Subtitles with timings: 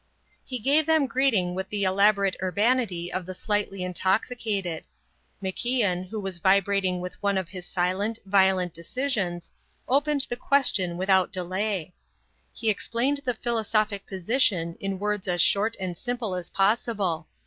[0.43, 4.85] He gave them greeting with the elaborate urbanity of the slightly intoxicated.
[5.43, 9.53] MacIan, who was vibrating with one of his silent, violent decisions,
[9.87, 11.93] opened the question without delay.
[12.51, 17.27] He explained the philosophic position in words as short and simple as possible.